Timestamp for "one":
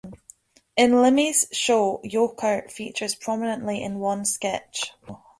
3.99-4.25